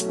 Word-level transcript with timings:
Hier 0.00 0.08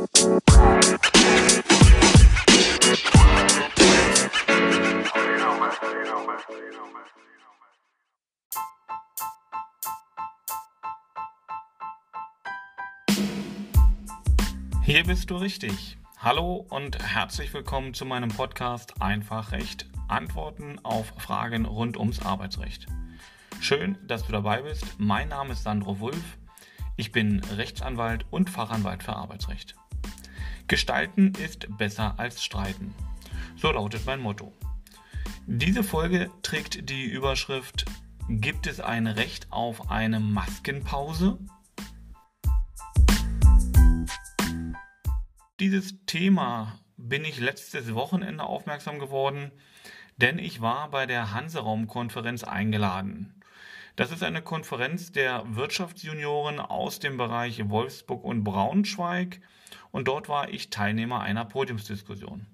bist 15.05 15.32
du 15.32 15.38
richtig. 15.38 15.98
Hallo 16.20 16.68
und 16.70 17.00
herzlich 17.00 17.52
willkommen 17.56 17.96
zu 17.96 18.06
meinem 18.06 18.30
Podcast 18.30 19.02
Einfach 19.02 19.52
Recht. 19.52 19.88
Antworten 20.08 20.78
auf 20.84 21.08
Fragen 21.18 21.66
rund 21.66 21.98
ums 21.98 22.24
Arbeitsrecht. 22.24 22.86
Schön, 23.60 23.98
dass 24.06 24.24
du 24.28 24.34
dabei 24.34 24.62
bist. 24.62 24.86
Mein 25.00 25.30
Name 25.30 25.54
ist 25.54 25.64
Sandro 25.64 26.00
Wulff. 26.00 26.38
Ich 27.00 27.13
bin 27.13 27.39
Rechtsanwalt 27.55 28.25
und 28.29 28.50
Fachanwalt 28.50 29.04
für 29.04 29.16
Arbeitsrecht. 29.16 29.73
Gestalten 30.68 31.31
ist 31.41 31.77
besser 31.77 32.20
als 32.20 32.44
streiten. 32.44 32.94
So 33.55 33.71
lautet 33.71 34.05
mein 34.05 34.20
Motto. 34.20 34.52
Diese 35.45 35.81
Folge 35.81 36.30
trägt 36.41 36.90
die 36.90 37.05
Überschrift 37.05 37.85
Gibt 38.27 38.67
es 38.67 38.81
ein 38.81 39.07
Recht 39.07 39.48
auf 39.49 39.90
eine 39.90 40.20
Maskenpause? 40.20 41.40
Dieses 45.62 46.05
Thema 46.05 46.81
bin 46.98 47.23
ich 47.23 47.40
letztes 47.40 47.93
Wochenende 47.93 48.43
aufmerksam 48.43 48.99
geworden, 48.99 49.54
denn 50.18 50.38
ich 50.38 50.59
war 50.59 50.90
bei 50.90 51.05
der 51.05 51.34
Hanseraum-Konferenz 51.34 52.43
eingeladen. 52.43 53.38
Das 53.99 54.13
ist 54.13 54.23
eine 54.23 54.41
Konferenz 54.41 55.12
der 55.12 55.44
Wirtschaftsjunioren 55.45 56.62
aus 56.62 56.99
dem 56.99 57.17
Bereich 57.17 57.67
Wolfsburg 57.67 58.23
und 58.23 58.45
Braunschweig 58.45 59.41
und 59.91 60.07
dort 60.07 60.30
war 60.30 60.48
ich 60.48 60.70
Teilnehmer 60.70 61.20
einer 61.20 61.44
Podiumsdiskussion. 61.44 62.45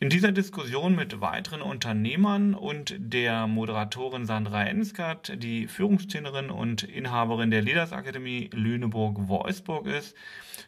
In 0.00 0.10
dieser 0.10 0.32
Diskussion 0.32 0.96
mit 0.96 1.20
weiteren 1.20 1.62
Unternehmern 1.62 2.54
und 2.54 2.96
der 2.98 3.46
Moderatorin 3.46 4.26
Sandra 4.26 4.64
Enskert, 4.64 5.40
die 5.40 5.68
Führungstrainerin 5.68 6.50
und 6.50 6.82
Inhaberin 6.82 7.52
der 7.52 7.62
Leaders 7.62 7.92
Akademie 7.92 8.50
Lüneburg-Wolfsburg 8.52 9.86
ist, 9.86 10.16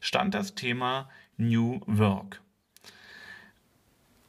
stand 0.01 0.35
das 0.35 0.55
Thema 0.55 1.11
New 1.37 1.81
Work. 1.87 2.43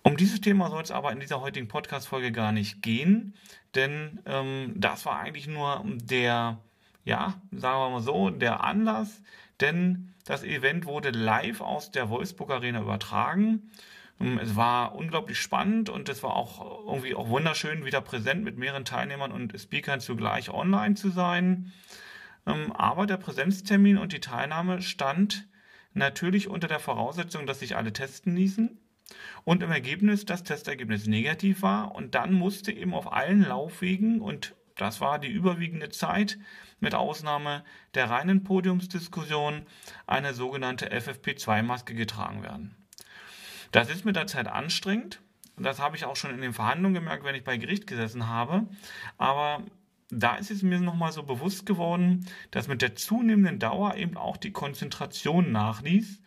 Um 0.02 0.18
dieses 0.18 0.42
Thema 0.42 0.70
soll 0.70 0.82
es 0.82 0.90
aber 0.90 1.12
in 1.12 1.20
dieser 1.20 1.42
heutigen 1.42 1.68
Podcast-Folge 1.68 2.32
gar 2.32 2.54
nicht 2.54 2.82
gehen, 2.82 3.36
denn 3.76 4.20
ähm, 4.26 4.74
das 4.76 5.06
war 5.06 5.20
eigentlich 5.20 5.48
nur 5.48 5.84
der, 5.86 6.60
ja, 7.04 7.42
sagen 7.52 7.80
wir 7.80 7.90
mal 7.90 8.02
so, 8.02 8.30
der 8.30 8.64
Anlass, 8.64 9.22
denn 9.60 10.14
das 10.26 10.44
Event 10.44 10.86
wurde 10.86 11.12
live 11.12 11.62
aus 11.62 11.92
der 11.92 12.10
Wolfsburg 12.10 12.52
Arena 12.52 12.82
übertragen. 12.82 13.72
Ähm, 14.20 14.40
es 14.40 14.56
war 14.56 14.96
unglaublich 14.96 15.40
spannend 15.40 15.90
und 15.90 16.10
es 16.10 16.24
war 16.24 16.36
auch 16.36 16.88
irgendwie 16.88 17.16
auch 17.16 17.30
wunderschön, 17.30 17.86
wieder 17.86 18.02
präsent 18.02 18.44
mit 18.44 18.58
mehreren 18.58 18.86
Teilnehmern 18.86 19.32
und 19.32 19.60
Speakern 19.60 20.00
zugleich 20.00 20.50
online 20.50 20.96
zu 20.96 21.10
sein. 21.10 21.72
Ähm, 22.46 22.72
aber 22.72 23.06
der 23.06 23.18
Präsenztermin 23.18 23.98
und 23.98 24.14
die 24.14 24.22
Teilnahme 24.22 24.82
stand 24.82 25.48
Natürlich 25.98 26.48
unter 26.48 26.68
der 26.68 26.80
Voraussetzung, 26.80 27.48
dass 27.48 27.60
sich 27.60 27.76
alle 27.76 27.92
testen 27.92 28.36
ließen 28.36 28.78
und 29.44 29.64
im 29.64 29.72
Ergebnis 29.72 30.26
das 30.26 30.44
Testergebnis 30.44 31.08
negativ 31.08 31.62
war 31.62 31.96
und 31.96 32.16
dann 32.16 32.34
musste 32.34 32.72
eben 32.72 32.94
auf 32.94 33.12
allen 33.12 33.44
Laufwegen 33.44 34.22
und 34.22 34.56
das 34.76 35.02
war 35.02 35.20
die 35.20 35.32
überwiegende 35.32 35.90
Zeit 35.90 36.38
mit 36.80 36.94
Ausnahme 36.94 37.64
der 37.96 38.10
reinen 38.10 38.44
Podiumsdiskussion 38.44 39.66
eine 40.06 40.34
sogenannte 40.34 40.92
FFP2-Maske 40.92 41.96
getragen 41.96 42.44
werden. 42.44 42.76
Das 43.72 43.90
ist 43.90 44.06
mit 44.06 44.16
der 44.16 44.28
Zeit 44.28 44.48
anstrengend 44.48 45.22
und 45.56 45.64
das 45.64 45.80
habe 45.80 45.96
ich 45.96 46.06
auch 46.06 46.16
schon 46.16 46.32
in 46.32 46.42
den 46.42 46.54
Verhandlungen 46.54 46.96
gemerkt, 46.96 47.24
wenn 47.24 47.36
ich 47.36 47.44
bei 47.44 47.58
Gericht 47.58 47.88
gesessen 47.88 48.28
habe, 48.28 48.68
aber 49.18 49.64
da 50.10 50.36
ist 50.36 50.52
es 50.52 50.64
mir 50.64 50.80
nochmal 50.80 51.12
so 51.12 51.24
bewusst 51.24 51.66
geworden, 51.66 52.26
dass 52.52 52.68
mit 52.68 52.82
der 52.82 52.96
zunehmenden 52.96 53.60
Dauer 53.60 53.96
eben 53.96 54.16
auch 54.16 54.38
die 54.38 54.52
Konzentration 54.52 55.52
nachließ 55.52 56.22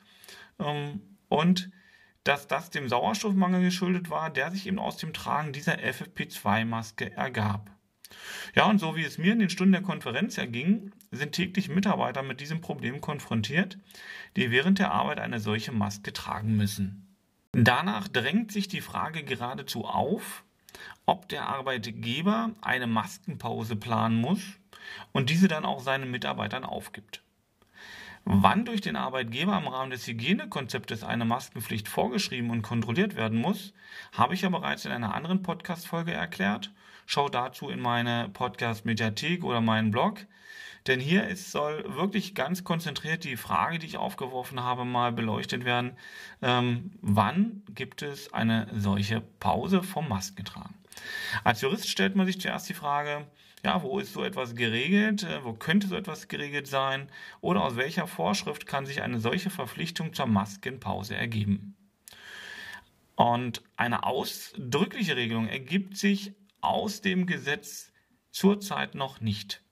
ähm, 0.59 1.01
und 1.29 1.71
dass 2.25 2.47
das 2.47 2.71
dem 2.71 2.89
Sauerstoffmangel 2.89 3.63
geschuldet 3.63 4.11
war, 4.11 4.31
der 4.31 4.51
sich 4.51 4.67
eben 4.67 4.79
aus 4.79 4.97
dem 4.97 5.13
Tragen 5.13 5.53
dieser 5.53 5.79
FFP2-Maske 5.79 7.13
ergab. 7.13 7.71
Ja, 8.55 8.65
und 8.65 8.79
so 8.79 8.97
wie 8.97 9.05
es 9.05 9.19
mir 9.19 9.33
in 9.33 9.39
den 9.39 9.51
Stunden 9.51 9.73
der 9.73 9.83
Konferenz 9.83 10.37
erging, 10.37 10.93
sind 11.11 11.33
täglich 11.33 11.69
Mitarbeiter 11.69 12.23
mit 12.23 12.41
diesem 12.41 12.61
Problem 12.61 13.01
konfrontiert, 13.01 13.79
die 14.37 14.51
während 14.51 14.79
der 14.79 14.93
Arbeit 14.93 15.21
eine 15.21 15.41
solche 15.41 15.73
Maske 15.73 16.13
tragen 16.13 16.57
müssen. 16.57 17.17
Danach 17.53 18.09
drängt 18.09 18.53
sich 18.53 18.69
die 18.69 18.81
Frage 18.81 19.25
geradezu 19.25 19.85
auf, 19.85 20.45
ob 21.07 21.29
der 21.29 21.49
Arbeitgeber 21.49 22.51
eine 22.61 22.87
Maskenpause 22.87 23.77
planen 23.77 24.21
muss 24.21 24.41
und 25.13 25.31
diese 25.31 25.49
dann 25.49 25.65
auch 25.65 25.81
seinen 25.81 26.11
Mitarbeitern 26.11 26.65
aufgibt. 26.65 27.23
Wann 28.25 28.65
durch 28.65 28.81
den 28.81 28.97
Arbeitgeber 28.97 29.57
im 29.57 29.67
Rahmen 29.67 29.91
des 29.91 30.07
Hygienekonzeptes 30.07 31.03
eine 31.03 31.25
Maskenpflicht 31.25 31.89
vorgeschrieben 31.89 32.51
und 32.51 32.63
kontrolliert 32.63 33.17
werden 33.17 33.39
muss, 33.39 33.73
habe 34.13 34.35
ich 34.35 34.43
ja 34.43 34.51
bereits 34.51 34.85
in 34.85 34.93
einer 34.93 35.15
anderen 35.15 35.43
Podcast-Folge 35.43 36.13
erklärt. 36.13 36.71
Schau 37.07 37.29
dazu 37.29 37.71
in 37.71 37.81
meine 37.81 38.29
Podcast-Mediathek 38.29 39.43
oder 39.43 39.61
meinen 39.61 39.91
Blog. 39.91 40.27
Denn 40.87 41.01
hier 41.01 41.27
ist, 41.29 41.51
soll 41.51 41.85
wirklich 41.95 42.35
ganz 42.35 42.65
konzentriert 42.65 43.25
die 43.25 43.37
Frage, 43.37 43.79
die 43.79 43.87
ich 43.87 43.97
aufgeworfen 43.97 44.61
habe, 44.61 44.85
mal 44.85 45.13
beleuchtet 45.13 45.65
werden. 45.65 45.97
Ähm, 46.41 46.93
wann 47.03 47.63
gibt 47.75 48.03
es 48.03 48.33
eine 48.33 48.69
solche 48.75 49.21
Pause 49.21 49.83
vom 49.83 50.09
Maskentragen? 50.09 50.75
Als 51.45 51.61
Jurist 51.61 51.89
stellt 51.89 52.17
man 52.17 52.27
sich 52.27 52.41
zuerst 52.41 52.69
die 52.69 52.75
Frage, 52.75 53.27
ja, 53.65 53.83
wo 53.83 53.99
ist 53.99 54.13
so 54.13 54.25
etwas 54.25 54.55
geregelt? 54.55 55.23
Äh, 55.23 55.45
wo 55.45 55.53
könnte 55.53 55.87
so 55.87 55.97
etwas 55.97 56.29
geregelt 56.29 56.67
sein? 56.67 57.11
Oder 57.41 57.63
aus 57.63 57.77
welcher 57.77 58.07
Vorschrift 58.07 58.67
kann 58.67 58.87
sich 58.87 59.03
eine 59.03 59.21
solche 59.21 59.51
Verpflichtung 59.51 60.15
zur 60.15 60.27
Maskenpause 60.27 61.15
ergeben? 61.15 61.77
Und 63.17 63.63
eine 63.77 64.05
ausdrückliche 64.05 65.15
Regelung 65.15 65.47
ergibt 65.47 65.99
sich 65.99 66.33
aus 66.63 67.03
dem 67.03 67.27
Gesetz 67.27 67.93
zurzeit 68.31 68.95
noch 68.95 69.21
nicht. 69.21 69.63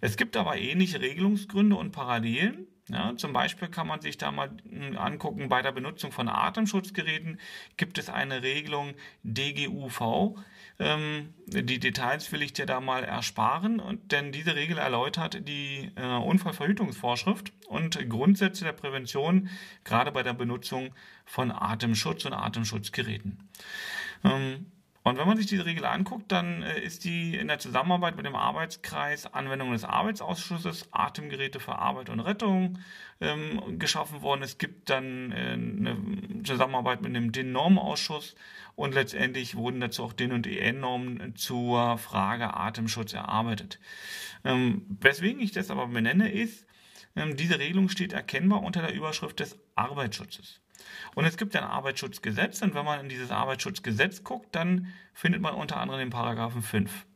Es 0.00 0.16
gibt 0.16 0.36
aber 0.36 0.56
ähnliche 0.56 1.00
Regelungsgründe 1.00 1.76
und 1.76 1.92
Parallelen. 1.92 2.66
Ja, 2.88 3.16
zum 3.16 3.32
Beispiel 3.32 3.66
kann 3.66 3.88
man 3.88 4.00
sich 4.00 4.16
da 4.16 4.30
mal 4.30 4.50
hm, 4.68 4.96
angucken, 4.96 5.48
bei 5.48 5.60
der 5.60 5.72
Benutzung 5.72 6.12
von 6.12 6.28
Atemschutzgeräten 6.28 7.40
gibt 7.76 7.98
es 7.98 8.08
eine 8.08 8.42
Regelung 8.42 8.94
DGUV. 9.24 10.36
Ähm, 10.78 11.34
die 11.46 11.80
Details 11.80 12.30
will 12.30 12.42
ich 12.42 12.52
dir 12.52 12.66
da 12.66 12.80
mal 12.80 13.02
ersparen, 13.02 13.82
denn 14.04 14.30
diese 14.30 14.54
Regel 14.54 14.78
erläutert 14.78 15.48
die 15.48 15.90
äh, 15.96 16.06
Unfallverhütungsvorschrift 16.06 17.52
und 17.66 18.08
Grundsätze 18.08 18.64
der 18.64 18.72
Prävention, 18.72 19.48
gerade 19.82 20.12
bei 20.12 20.22
der 20.22 20.34
Benutzung 20.34 20.94
von 21.24 21.50
Atemschutz 21.50 22.24
und 22.24 22.34
Atemschutzgeräten. 22.34 23.48
Ähm, 24.22 24.66
und 25.06 25.18
wenn 25.18 25.28
man 25.28 25.36
sich 25.36 25.46
diese 25.46 25.64
Regel 25.64 25.84
anguckt, 25.84 26.32
dann 26.32 26.64
äh, 26.64 26.80
ist 26.80 27.04
die 27.04 27.36
in 27.36 27.46
der 27.46 27.60
Zusammenarbeit 27.60 28.16
mit 28.16 28.26
dem 28.26 28.34
Arbeitskreis 28.34 29.32
Anwendung 29.32 29.70
des 29.70 29.84
Arbeitsausschusses 29.84 30.88
Atemgeräte 30.90 31.60
für 31.60 31.78
Arbeit 31.78 32.10
und 32.10 32.18
Rettung 32.18 32.80
ähm, 33.20 33.78
geschaffen 33.78 34.22
worden. 34.22 34.42
Es 34.42 34.58
gibt 34.58 34.90
dann 34.90 35.30
äh, 35.30 35.52
eine 35.52 36.42
Zusammenarbeit 36.42 37.02
mit 37.02 37.14
dem 37.14 37.30
DIN-Normenausschuss 37.30 38.34
und 38.74 38.94
letztendlich 38.94 39.54
wurden 39.54 39.78
dazu 39.78 40.02
auch 40.02 40.12
DIN- 40.12 40.32
und 40.32 40.44
EN-Normen 40.44 41.36
zur 41.36 41.98
Frage 41.98 42.54
Atemschutz 42.54 43.12
erarbeitet. 43.12 43.78
Ähm, 44.44 44.86
weswegen 44.88 45.40
ich 45.40 45.52
das 45.52 45.70
aber 45.70 45.86
benenne, 45.86 46.32
ist, 46.32 46.66
ähm, 47.14 47.36
diese 47.36 47.60
Regelung 47.60 47.90
steht 47.90 48.12
erkennbar 48.12 48.60
unter 48.60 48.82
der 48.82 48.92
Überschrift 48.92 49.38
des 49.38 49.56
Arbeitsschutzes. 49.76 50.60
Und 51.14 51.24
es 51.24 51.36
gibt 51.36 51.56
ein 51.56 51.64
Arbeitsschutzgesetz 51.64 52.62
und 52.62 52.74
wenn 52.74 52.84
man 52.84 53.00
in 53.00 53.08
dieses 53.08 53.30
Arbeitsschutzgesetz 53.30 54.24
guckt, 54.24 54.54
dann 54.54 54.92
findet 55.14 55.40
man 55.40 55.54
unter 55.54 55.78
anderem 55.78 56.00
den 56.00 56.10
Paragraphen 56.10 56.62
5. 56.62 57.06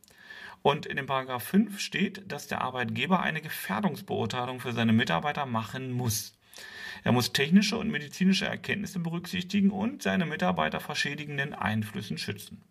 Und 0.61 0.85
in 0.85 0.97
dem 0.97 1.07
Paragraph 1.07 1.43
5 1.43 1.79
steht, 1.79 2.31
dass 2.31 2.47
der 2.47 2.61
Arbeitgeber 2.61 3.19
eine 3.19 3.41
Gefährdungsbeurteilung 3.41 4.59
für 4.59 4.73
seine 4.73 4.93
Mitarbeiter 4.93 5.45
machen 5.45 5.91
muss. 5.91 6.37
Er 7.03 7.11
muss 7.11 7.33
technische 7.33 7.77
und 7.77 7.89
medizinische 7.89 8.45
Erkenntnisse 8.45 8.99
berücksichtigen 8.99 9.71
und 9.71 10.03
seine 10.03 10.25
Mitarbeiter 10.25 10.79
vor 10.79 10.95
schädigenden 10.95 11.53
Einflüssen 11.53 12.17
schützen. 12.17 12.63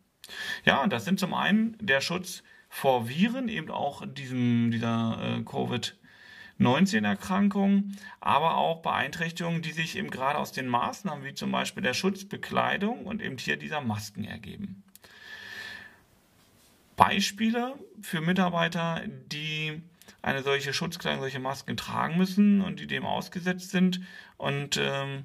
Ja, 0.65 0.87
das 0.87 1.05
sind 1.05 1.19
zum 1.19 1.35
einen 1.35 1.77
der 1.81 2.01
Schutz 2.01 2.45
vor 2.69 3.09
Viren, 3.09 3.49
eben 3.49 3.71
auch 3.71 4.05
diesem, 4.07 4.71
dieser 4.71 5.19
äh, 5.21 5.41
Covid-19. 5.41 6.00
Covid-19-Erkrankungen, 6.61 7.97
aber 8.21 8.57
auch 8.57 8.83
Beeinträchtigungen, 8.83 9.63
die 9.63 9.73
sich 9.73 9.97
eben 9.97 10.11
gerade 10.11 10.39
aus 10.39 10.53
den 10.53 10.69
Maßnahmen 10.69 11.25
wie 11.25 11.35
zum 11.35 11.51
Beispiel 11.51 11.83
der 11.83 11.95
Schutzbekleidung 11.95 13.07
und 13.07 13.23
eben 13.23 13.39
hier 13.39 13.57
dieser 13.57 13.81
Masken 13.81 14.25
ergeben. 14.25 14.83
Beispiele 16.97 17.75
für 18.03 18.21
Mitarbeiter, 18.21 19.03
die 19.33 19.83
eine 20.23 20.43
solche 20.43 20.75
Schutzkleidung, 20.75 21.23
solche 21.23 21.41
Masken 21.41 21.77
tragen 21.77 22.19
müssen 22.19 22.61
und 22.61 22.79
die 22.79 22.87
dem 22.87 23.07
ausgesetzt 23.07 23.71
sind 23.71 24.03
und 24.37 24.79
ähm, 24.79 25.25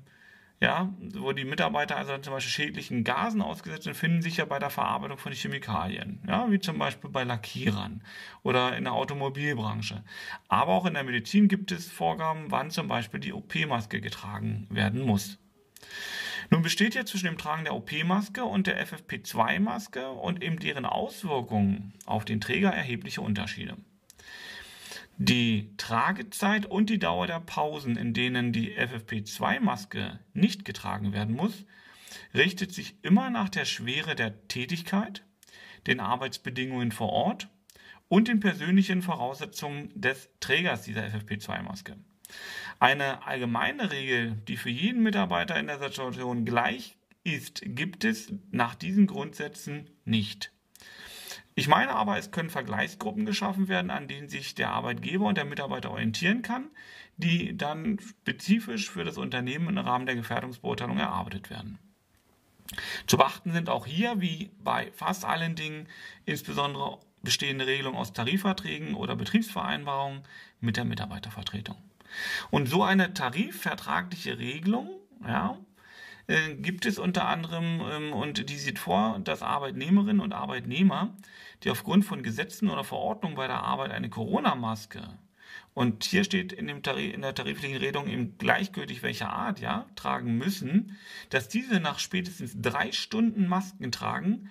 ja, 0.61 0.93
wo 1.13 1.33
die 1.33 1.45
Mitarbeiter 1.45 1.97
also 1.97 2.17
zum 2.17 2.33
Beispiel 2.33 2.51
schädlichen 2.51 3.03
Gasen 3.03 3.41
ausgesetzt 3.41 3.83
sind, 3.83 3.95
finden 3.95 4.21
sich 4.21 4.37
ja 4.37 4.45
bei 4.45 4.57
der 4.57 4.69
Verarbeitung 4.69 5.17
von 5.17 5.33
Chemikalien, 5.33 6.21
ja, 6.27 6.49
wie 6.49 6.59
zum 6.59 6.77
Beispiel 6.77 7.09
bei 7.09 7.23
Lackierern 7.23 8.03
oder 8.41 8.77
in 8.77 8.85
der 8.85 8.93
Automobilbranche. 8.93 10.03
Aber 10.47 10.73
auch 10.73 10.85
in 10.85 10.93
der 10.93 11.03
Medizin 11.03 11.47
gibt 11.47 11.71
es 11.71 11.91
Vorgaben, 11.91 12.51
wann 12.51 12.71
zum 12.71 12.87
Beispiel 12.87 13.19
die 13.19 13.33
OP-Maske 13.33 13.99
getragen 13.99 14.67
werden 14.69 15.01
muss. 15.01 15.39
Nun 16.49 16.61
besteht 16.61 16.95
ja 16.95 17.05
zwischen 17.05 17.25
dem 17.25 17.37
Tragen 17.37 17.65
der 17.65 17.75
OP-Maske 17.75 18.45
und 18.45 18.67
der 18.67 18.85
FFP2-Maske 18.85 20.09
und 20.09 20.43
eben 20.43 20.59
deren 20.59 20.85
Auswirkungen 20.85 21.93
auf 22.05 22.23
den 22.23 22.39
Träger 22.39 22.69
erhebliche 22.71 23.21
Unterschiede. 23.21 23.77
Die 25.17 25.69
Tragezeit 25.77 26.65
und 26.65 26.89
die 26.89 26.99
Dauer 26.99 27.25
der 27.25 27.39
Pausen, 27.39 27.95
in 27.95 28.13
denen 28.13 28.51
die 28.51 28.77
FFP2-Maske 28.77 30.19
nicht 30.33 30.65
getragen 30.65 31.13
werden 31.13 31.35
muss, 31.35 31.65
richtet 32.33 32.73
sich 32.73 32.95
immer 33.01 33.29
nach 33.29 33.47
der 33.47 33.63
Schwere 33.63 34.15
der 34.15 34.47
Tätigkeit, 34.49 35.23
den 35.87 36.01
Arbeitsbedingungen 36.01 36.91
vor 36.91 37.09
Ort 37.09 37.47
und 38.09 38.27
den 38.27 38.41
persönlichen 38.41 39.01
Voraussetzungen 39.01 39.89
des 39.95 40.29
Trägers 40.41 40.83
dieser 40.83 41.05
FFP2-Maske. 41.05 41.95
Eine 42.79 43.25
allgemeine 43.25 43.91
Regel, 43.91 44.33
die 44.47 44.57
für 44.57 44.69
jeden 44.69 45.01
Mitarbeiter 45.01 45.57
in 45.57 45.67
der 45.67 45.79
Situation 45.79 46.43
gleich 46.43 46.97
ist, 47.23 47.61
gibt 47.63 48.03
es 48.03 48.33
nach 48.51 48.75
diesen 48.75 49.07
Grundsätzen 49.07 49.89
nicht. 50.03 50.51
Ich 51.57 51.69
meine 51.69 51.95
aber, 51.95 52.17
es 52.17 52.31
können 52.31 52.49
Vergleichsgruppen 52.49 53.25
geschaffen 53.25 53.69
werden, 53.69 53.89
an 53.89 54.09
denen 54.09 54.27
sich 54.27 54.55
der 54.55 54.71
Arbeitgeber 54.71 55.25
und 55.25 55.37
der 55.37 55.45
Mitarbeiter 55.45 55.91
orientieren 55.91 56.41
kann, 56.41 56.69
die 57.15 57.57
dann 57.57 57.97
spezifisch 57.99 58.91
für 58.91 59.05
das 59.05 59.17
Unternehmen 59.17 59.69
im 59.69 59.77
Rahmen 59.77 60.05
der 60.05 60.15
Gefährdungsbeurteilung 60.15 60.97
erarbeitet 60.97 61.49
werden. 61.49 61.79
Zu 63.07 63.15
beachten 63.15 63.53
sind 63.53 63.69
auch 63.69 63.85
hier, 63.85 64.19
wie 64.19 64.51
bei 64.63 64.91
fast 64.95 65.23
allen 65.23 65.55
Dingen, 65.55 65.87
insbesondere 66.25 66.99
bestehende 67.21 67.65
Regelungen 67.65 67.97
aus 67.97 68.11
Tarifverträgen 68.11 68.93
oder 68.95 69.15
Betriebsvereinbarungen 69.15 70.23
mit 70.59 70.75
der 70.75 70.83
Mitarbeitervertretung. 70.83 71.77
Und 72.51 72.67
so 72.67 72.83
eine 72.83 73.13
tarifvertragliche 73.13 74.37
Regelung, 74.37 74.89
ja, 75.25 75.57
äh, 76.27 76.55
gibt 76.55 76.85
es 76.85 76.99
unter 76.99 77.27
anderem 77.27 77.81
ähm, 77.89 78.13
und 78.13 78.49
die 78.49 78.57
sieht 78.57 78.79
vor, 78.79 79.19
dass 79.23 79.41
Arbeitnehmerinnen 79.41 80.21
und 80.21 80.33
Arbeitnehmer, 80.33 81.15
die 81.63 81.71
aufgrund 81.71 82.05
von 82.05 82.23
Gesetzen 82.23 82.69
oder 82.69 82.83
Verordnungen 82.83 83.35
bei 83.35 83.47
der 83.47 83.63
Arbeit 83.63 83.91
eine 83.91 84.09
Corona-Maske 84.09 85.17
und 85.75 86.05
hier 86.05 86.23
steht 86.23 86.53
in, 86.53 86.67
dem 86.67 86.83
Tarif, 86.83 87.13
in 87.13 87.21
der 87.21 87.35
tariflichen 87.35 87.77
Regelung 87.77 88.07
eben 88.07 88.37
gleichgültig 88.37 89.03
welcher 89.03 89.29
Art, 89.29 89.59
ja, 89.59 89.85
tragen 89.95 90.37
müssen, 90.37 90.97
dass 91.29 91.49
diese 91.49 91.81
nach 91.81 91.99
spätestens 91.99 92.55
drei 92.59 92.93
Stunden 92.93 93.47
Masken 93.47 93.91
tragen, 93.91 94.49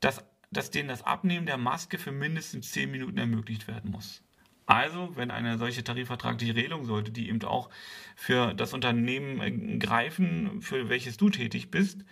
dass, 0.00 0.24
dass 0.50 0.72
denen 0.72 0.88
das 0.88 1.04
Abnehmen 1.04 1.46
der 1.46 1.56
Maske 1.56 1.98
für 1.98 2.10
mindestens 2.10 2.72
zehn 2.72 2.90
Minuten 2.90 3.16
ermöglicht 3.16 3.68
werden 3.68 3.92
muss. 3.92 4.22
Also, 4.66 5.12
wenn 5.14 5.30
eine 5.30 5.58
solche 5.58 5.84
tarifvertragliche 5.84 6.56
Regelung 6.56 6.84
sollte, 6.84 7.12
die 7.12 7.28
eben 7.28 7.42
auch 7.44 7.70
für 8.16 8.52
das 8.52 8.74
Unternehmen 8.74 9.40
äh, 9.40 9.78
greifen, 9.78 10.60
für 10.60 10.88
welches 10.88 11.16
du 11.16 11.30
tätig 11.30 11.70
bist, 11.70 12.04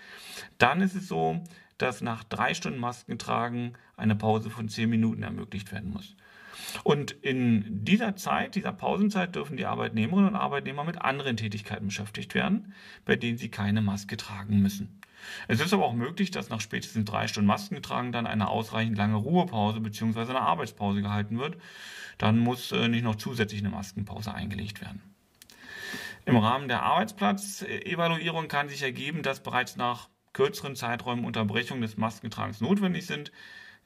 dann 0.59 0.81
ist 0.81 0.95
es 0.95 1.09
so, 1.09 1.43
dass 1.79 2.01
nach 2.01 2.23
drei 2.23 2.55
Stunden 2.55 2.79
Masken 2.79 3.19
tragen 3.19 3.73
eine 3.97 4.15
Pause 4.15 4.51
von 4.51 4.69
zehn 4.69 4.89
Minuten 4.89 5.25
ermöglicht 5.25 5.73
werden 5.73 5.91
muss. 5.91 6.15
Und 6.85 7.11
in 7.11 7.85
dieser 7.85 8.15
Zeit, 8.17 8.55
dieser 8.55 8.73
Pausenzeit, 8.73 9.35
dürfen 9.35 9.57
die 9.57 9.67
Arbeitnehmerinnen 9.67 10.31
und 10.31 10.37
Arbeitnehmer 10.37 10.85
mit 10.85 11.03
anderen 11.03 11.37
Tätigkeiten 11.37 11.87
beschäftigt 11.87 12.35
werden, 12.35 12.73
bei 13.05 13.17
denen 13.17 13.39
sie 13.39 13.51
keine 13.51 13.83
Maske 13.83 14.17
tragen 14.17 14.61
müssen. 14.61 15.01
Es 15.49 15.61
ist 15.61 15.73
aber 15.73 15.85
auch 15.85 15.93
möglich, 15.93 16.31
dass 16.31 16.49
nach 16.49 16.61
spätestens 16.61 17.05
drei 17.05 17.27
Stunden 17.27 17.47
Masken 17.47 17.77
getragen 17.77 18.13
dann 18.13 18.27
eine 18.27 18.49
ausreichend 18.49 18.97
lange 18.97 19.17
Ruhepause 19.17 19.81
bzw. 19.81 20.21
eine 20.21 20.41
Arbeitspause 20.41 21.03
gehalten 21.03 21.39
wird. 21.39 21.57
Dann 22.19 22.39
muss 22.39 22.73
äh, 22.73 22.89
nicht 22.89 23.05
noch 23.05 23.17
zusätzlich 23.17 23.61
eine 23.61 23.71
Maskenpause 23.71 24.35
eingelegt 24.35 24.81
werden. 24.81 25.03
Im 26.27 26.37
Rahmen 26.37 26.69
der 26.69 26.83
Arbeitsplatzevaluierung 26.83 28.49
kann 28.49 28.69
sich 28.69 28.83
ergeben, 28.83 29.23
dass 29.23 29.43
bereits 29.43 29.77
nach 29.77 30.09
kürzeren 30.33 30.75
Zeiträumen 30.75 31.25
Unterbrechungen 31.25 31.83
des 31.83 31.97
Maskentragens 31.97 32.61
notwendig 32.61 33.07
sind. 33.07 33.31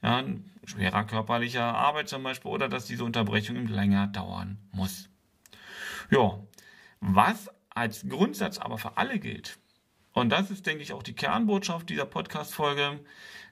Ja, 0.01 0.23
schwerer 0.63 1.03
körperlicher 1.03 1.63
Arbeit 1.63 2.07
zum 2.07 2.23
Beispiel 2.23 2.49
oder 2.49 2.69
dass 2.69 2.85
diese 2.85 3.03
Unterbrechung 3.03 3.67
länger 3.67 4.07
dauern 4.07 4.57
muss. 4.71 5.09
Ja, 6.09 6.39
was 7.01 7.49
als 7.69 8.07
Grundsatz 8.07 8.57
aber 8.59 8.77
für 8.77 8.97
alle 8.97 9.19
gilt, 9.19 9.57
und 10.13 10.29
das 10.29 10.51
ist, 10.51 10.65
denke 10.65 10.83
ich, 10.83 10.93
auch 10.93 11.03
die 11.03 11.13
Kernbotschaft 11.13 11.89
dieser 11.89 12.05
Podcast-Folge. 12.05 12.99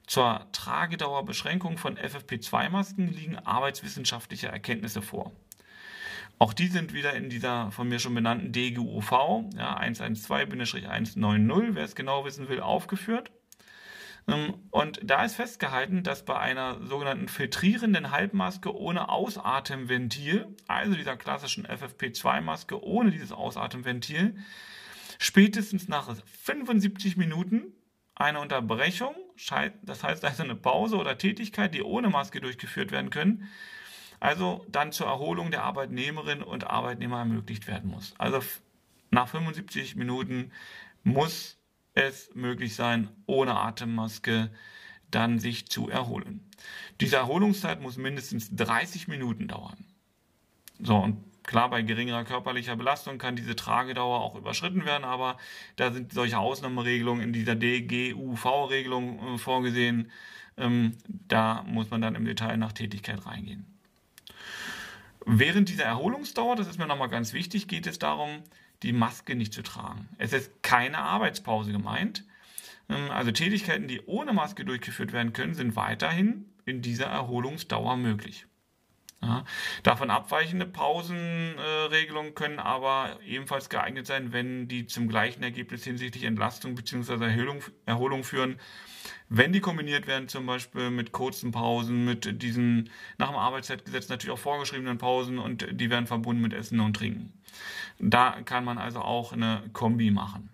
Zur 0.07 0.47
Tragedauerbeschränkung 0.53 1.77
von 1.77 1.97
FFP2-Masken 1.97 3.07
liegen 3.09 3.37
arbeitswissenschaftliche 3.37 4.47
Erkenntnisse 4.47 5.01
vor. 5.01 5.33
Auch 6.39 6.53
die 6.53 6.67
sind 6.67 6.93
wieder 6.93 7.13
in 7.13 7.29
dieser 7.29 7.71
von 7.71 7.89
mir 7.89 7.99
schon 7.99 8.15
benannten 8.15 8.53
DGUV 8.53 9.11
ja, 9.55 9.77
112-190, 9.81 11.75
wer 11.75 11.83
es 11.83 11.95
genau 11.95 12.23
wissen 12.25 12.47
will, 12.47 12.61
aufgeführt. 12.61 13.31
Ähm, 14.27 14.53
und 14.71 14.99
da 15.03 15.23
ist 15.25 15.35
festgehalten, 15.35 16.03
dass 16.03 16.25
bei 16.25 16.37
einer 16.37 16.85
sogenannten 16.85 17.27
filtrierenden 17.27 18.11
Halbmaske 18.11 18.75
ohne 18.75 19.09
Ausatemventil, 19.09 20.47
also 20.67 20.95
dieser 20.95 21.17
klassischen 21.17 21.65
FFP2-Maske 21.65 22.81
ohne 22.81 23.11
dieses 23.11 23.31
Ausatemventil, 23.31 24.35
spätestens 25.19 25.87
nach 25.87 26.15
75 26.43 27.17
Minuten 27.17 27.73
eine 28.15 28.39
Unterbrechung, 28.39 29.15
das 29.83 30.03
heißt 30.03 30.25
also 30.25 30.43
eine 30.43 30.55
Pause 30.55 30.97
oder 30.97 31.17
Tätigkeit, 31.17 31.73
die 31.73 31.83
ohne 31.83 32.09
Maske 32.09 32.41
durchgeführt 32.41 32.91
werden 32.91 33.09
können, 33.09 33.47
also 34.19 34.65
dann 34.69 34.91
zur 34.91 35.07
Erholung 35.07 35.51
der 35.51 35.63
Arbeitnehmerinnen 35.63 36.43
und 36.43 36.65
Arbeitnehmer 36.65 37.19
ermöglicht 37.19 37.67
werden 37.67 37.91
muss. 37.91 38.15
Also 38.17 38.41
nach 39.11 39.27
75 39.27 39.95
Minuten 39.95 40.51
muss 41.03 41.57
es 41.93 42.33
möglich 42.33 42.75
sein, 42.75 43.09
ohne 43.25 43.55
Atemmaske 43.55 44.51
dann 45.11 45.39
sich 45.39 45.67
zu 45.67 45.89
erholen. 45.89 46.49
Diese 46.99 47.17
Erholungszeit 47.17 47.81
muss 47.81 47.97
mindestens 47.97 48.55
30 48.55 49.07
Minuten 49.07 49.47
dauern. 49.47 49.85
So, 50.79 50.97
und 50.97 51.23
Klar, 51.47 51.69
bei 51.69 51.81
geringerer 51.81 52.25
körperlicher 52.25 52.75
Belastung 52.75 53.17
kann 53.17 53.37
diese 53.37 53.55
Tragedauer 53.55 54.19
auch 54.19 54.35
überschritten 54.35 54.85
werden, 54.85 55.05
aber 55.05 55.37
da 55.77 55.91
sind 55.91 56.11
solche 56.11 56.37
Ausnahmeregelungen 56.37 57.23
in 57.23 57.31
dieser 57.31 57.55
DGUV-Regelung 57.55 59.35
äh, 59.35 59.37
vorgesehen. 59.37 60.11
Ähm, 60.57 60.97
da 61.07 61.63
muss 61.65 61.89
man 61.89 62.01
dann 62.01 62.15
im 62.15 62.25
Detail 62.25 62.57
nach 62.57 62.73
Tätigkeit 62.73 63.25
reingehen. 63.25 63.65
Während 65.25 65.69
dieser 65.69 65.85
Erholungsdauer, 65.85 66.57
das 66.57 66.67
ist 66.67 66.79
mir 66.79 66.87
nochmal 66.87 67.09
ganz 67.09 67.31
wichtig, 67.31 67.69
geht 67.69 67.87
es 67.87 67.97
darum, 67.97 68.43
die 68.83 68.91
Maske 68.91 69.33
nicht 69.33 69.53
zu 69.53 69.63
tragen. 69.63 70.09
Es 70.17 70.33
ist 70.33 70.51
keine 70.63 70.97
Arbeitspause 70.97 71.71
gemeint. 71.71 72.25
Ähm, 72.89 73.09
also 73.09 73.31
Tätigkeiten, 73.31 73.87
die 73.87 74.01
ohne 74.05 74.33
Maske 74.33 74.65
durchgeführt 74.65 75.13
werden 75.13 75.31
können, 75.31 75.53
sind 75.53 75.77
weiterhin 75.77 76.43
in 76.65 76.81
dieser 76.81 77.05
Erholungsdauer 77.05 77.95
möglich. 77.95 78.47
Ja. 79.21 79.45
Davon 79.81 80.11
abweichende 80.11 80.67
Pausenregelungen 80.67 82.31
äh, 82.31 82.35
können 82.35 82.59
aber 82.59 83.17
ebenfalls 83.25 83.69
geeignet 83.69 84.05
sein, 84.05 84.31
wenn 84.31 84.67
die 84.67 84.85
zum 84.85 85.07
gleichen 85.07 85.41
Ergebnis 85.41 85.83
hinsichtlich 85.83 86.23
Entlastung 86.23 86.75
bzw. 86.75 87.25
Erholung, 87.25 87.63
Erholung 87.85 88.23
führen. 88.23 88.59
Wenn 89.29 89.53
die 89.53 89.59
kombiniert 89.59 90.05
werden, 90.05 90.27
zum 90.27 90.45
Beispiel 90.45 90.91
mit 90.91 91.11
kurzen 91.11 91.51
Pausen, 91.51 92.05
mit 92.05 92.41
diesen 92.43 92.89
nach 93.17 93.29
dem 93.29 93.37
Arbeitszeitgesetz 93.37 94.07
natürlich 94.09 94.33
auch 94.33 94.39
vorgeschriebenen 94.39 94.97
Pausen 94.97 95.39
und 95.39 95.65
die 95.71 95.89
werden 95.89 96.07
verbunden 96.07 96.41
mit 96.41 96.53
Essen 96.53 96.79
und 96.79 96.95
Trinken. 96.95 97.33
Da 97.99 98.41
kann 98.45 98.63
man 98.63 98.77
also 98.77 98.99
auch 98.99 99.33
eine 99.33 99.63
Kombi 99.73 100.11
machen. 100.11 100.49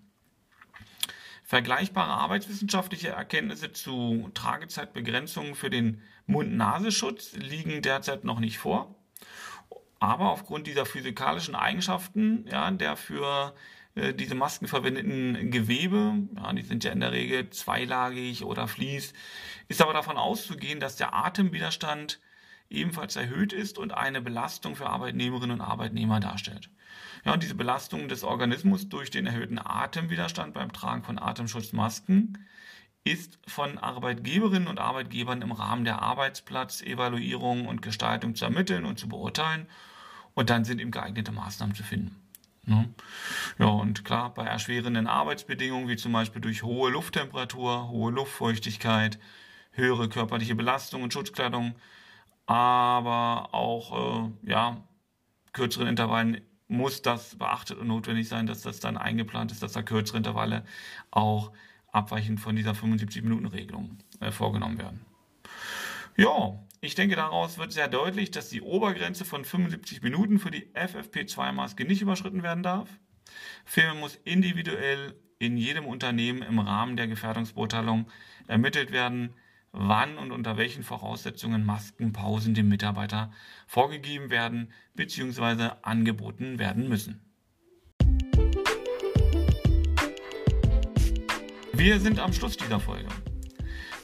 Vergleichbare 1.44 2.12
arbeitswissenschaftliche 2.12 3.10
Erkenntnisse 3.10 3.72
zu 3.72 4.30
Tragezeitbegrenzungen 4.34 5.56
für 5.56 5.70
den 5.70 6.02
Mund-Nasenschutz 6.26 7.34
liegen 7.34 7.82
derzeit 7.82 8.24
noch 8.24 8.40
nicht 8.40 8.58
vor. 8.58 8.96
Aber 10.00 10.32
aufgrund 10.32 10.68
dieser 10.68 10.86
physikalischen 10.86 11.56
Eigenschaften, 11.56 12.46
ja, 12.50 12.72
der 12.72 12.96
für 12.96 13.54
äh, 13.96 14.14
diese 14.14 14.36
Masken 14.36 14.68
verwendeten 14.68 15.52
Gewebe, 15.52 16.16
ja, 16.36 16.54
die 16.54 16.62
sind 16.62 16.84
ja 16.84 16.92
in 16.92 17.00
der 17.00 17.12
Regel 17.12 17.50
zweilagig 17.50 18.44
oder 18.44 18.68
fließt, 18.68 19.14
ist 19.68 19.82
aber 19.82 19.94
davon 19.94 20.18
auszugehen, 20.18 20.80
dass 20.80 20.96
der 20.96 21.14
Atemwiderstand 21.14 22.20
ebenfalls 22.74 23.16
erhöht 23.16 23.54
ist 23.54 23.78
und 23.78 23.94
eine 23.94 24.22
Belastung 24.22 24.76
für 24.76 24.90
Arbeitnehmerinnen 24.90 25.60
und 25.60 25.66
Arbeitnehmer 25.66 26.20
darstellt. 26.20 26.70
Ja, 27.26 27.34
und 27.34 27.44
diese 27.44 27.56
Belastung 27.56 28.10
des 28.10 28.24
Organismus 28.24 28.90
durch 28.90 29.10
den 29.10 29.26
erhöhten 29.26 29.60
Atemwiderstand 29.60 30.54
beim 30.54 30.74
Tragen 30.74 31.04
von 31.04 31.20
Atemschutzmasken 31.20 32.46
ist 33.06 33.38
von 33.48 33.78
Arbeitgeberinnen 33.78 34.68
und 34.68 34.80
Arbeitgebern 34.80 35.42
im 35.42 35.52
Rahmen 35.52 35.84
der 35.84 36.02
Arbeitsplatzevaluierung 36.02 37.68
und 37.68 37.82
Gestaltung 37.82 38.36
zu 38.36 38.46
ermitteln 38.46 38.86
und 38.86 38.98
zu 38.98 39.10
beurteilen. 39.10 39.68
Und 40.34 40.50
dann 40.50 40.66
sind 40.66 40.80
eben 40.80 40.92
geeignete 40.92 41.32
Maßnahmen 41.32 41.76
zu 41.76 41.84
finden. 41.84 42.16
Ne? 42.66 42.90
Ja, 43.60 43.68
und 43.68 44.06
klar, 44.06 44.34
bei 44.34 44.46
erschwerenden 44.46 45.08
Arbeitsbedingungen, 45.08 45.90
wie 45.90 45.98
zum 45.98 46.14
Beispiel 46.14 46.42
durch 46.42 46.64
hohe 46.64 46.92
Lufttemperatur, 46.92 47.90
hohe 47.90 48.12
Luftfeuchtigkeit, 48.12 49.20
höhere 49.72 50.08
körperliche 50.08 50.56
Belastung 50.56 51.04
und 51.04 51.12
Schutzkleidung, 51.12 51.76
aber 52.46 53.54
auch 53.54 54.28
äh, 54.28 54.50
ja, 54.50 54.84
kürzeren 55.54 55.88
Intervallen 55.88 56.42
muss 56.68 57.02
das 57.02 57.36
beachtet 57.36 57.78
und 57.78 57.88
notwendig 57.88 58.28
sein, 58.28 58.48
dass 58.48 58.62
das 58.62 58.80
dann 58.80 58.98
eingeplant 58.98 59.52
ist, 59.52 59.62
dass 59.62 59.74
da 59.74 59.84
kürzere 59.84 60.18
Intervalle 60.18 60.66
auch 61.12 61.52
abweichend 61.92 62.40
von 62.40 62.56
dieser 62.56 62.72
75-Minuten-Regelung 62.72 64.00
äh, 64.20 64.32
vorgenommen 64.32 64.80
werden. 64.80 65.06
Ja, 66.18 66.60
ich 66.82 66.96
denke, 66.96 67.16
daraus 67.16 67.58
wird 67.58 67.72
sehr 67.72 67.88
deutlich, 67.88 68.32
dass 68.32 68.50
die 68.50 68.62
Obergrenze 68.62 69.26
von 69.26 69.46
75 69.46 70.02
Minuten 70.02 70.40
für 70.40 70.52
die 70.52 70.68
FFP2-Maske 70.74 71.86
nicht 71.86 72.02
überschritten 72.02 72.44
werden 72.44 72.64
darf. 72.64 72.90
Vielmehr 73.66 73.96
muss 73.96 74.16
individuell 74.24 75.16
in 75.40 75.58
jedem 75.58 75.86
Unternehmen 75.86 76.42
im 76.42 76.60
Rahmen 76.60 76.98
der 76.98 77.08
Gefährdungsbeurteilung 77.08 78.08
ermittelt 78.48 78.92
werden, 78.92 79.34
wann 79.74 80.18
und 80.18 80.32
unter 80.32 80.56
welchen 80.56 80.84
Voraussetzungen 80.84 81.66
Maskenpausen 81.66 82.54
dem 82.54 82.70
Mitarbeiter 82.70 83.32
vorgegeben 83.68 84.30
werden 84.30 84.72
bzw. 84.94 85.72
angeboten 85.82 86.60
werden 86.60 86.88
müssen. 86.88 87.20
Wir 91.74 92.00
sind 92.00 92.20
am 92.20 92.32
Schluss 92.32 92.56
dieser 92.56 92.80
Folge. 92.80 93.10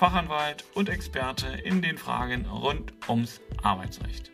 Fachanwalt 0.00 0.64
und 0.72 0.88
Experte 0.88 1.46
in 1.46 1.82
den 1.82 1.98
Fragen 1.98 2.46
rund 2.46 2.90
ums 3.06 3.38
Arbeitsrecht. 3.62 4.30